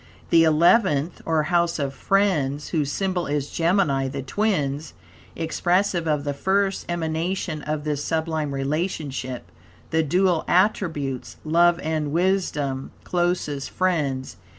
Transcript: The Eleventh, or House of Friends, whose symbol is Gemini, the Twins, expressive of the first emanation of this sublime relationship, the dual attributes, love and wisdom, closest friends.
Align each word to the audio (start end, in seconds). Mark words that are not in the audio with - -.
The 0.31 0.43
Eleventh, 0.45 1.21
or 1.27 1.43
House 1.43 1.77
of 1.77 1.93
Friends, 1.93 2.69
whose 2.69 2.91
symbol 2.91 3.27
is 3.27 3.51
Gemini, 3.51 4.07
the 4.07 4.23
Twins, 4.23 4.95
expressive 5.35 6.07
of 6.07 6.23
the 6.23 6.33
first 6.33 6.87
emanation 6.89 7.61
of 7.61 7.83
this 7.83 8.03
sublime 8.03 8.51
relationship, 8.51 9.43
the 9.91 10.01
dual 10.01 10.43
attributes, 10.47 11.37
love 11.45 11.79
and 11.81 12.11
wisdom, 12.11 12.89
closest 13.03 13.69
friends. 13.69 14.37